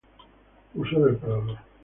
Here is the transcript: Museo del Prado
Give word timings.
Museo 0.73 1.05
del 1.05 1.17
Prado 1.17 1.59